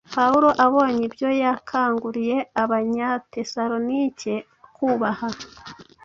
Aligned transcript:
Pawulo 0.15 0.49
abonye 0.65 1.01
ibyo, 1.09 1.29
yakanguriye 1.43 2.37
Abanyatesalonike 2.63 4.33
kubaha 4.75 5.29